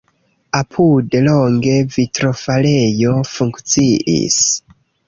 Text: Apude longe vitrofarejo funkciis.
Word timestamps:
Apude 0.59 1.21
longe 1.27 1.75
vitrofarejo 1.99 3.17
funkciis. 3.37 4.45